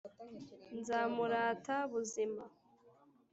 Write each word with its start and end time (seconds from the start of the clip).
Nzamurata 0.77 1.75
buzima! 1.91 2.43